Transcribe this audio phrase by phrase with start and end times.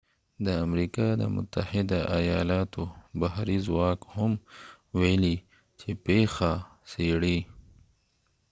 [0.45, 2.83] د امریکا د متحده آیالاتو
[3.21, 4.31] بحري ځواک هم
[4.99, 5.35] ویلي
[5.79, 6.51] چې پیښه
[6.91, 7.39] څیړي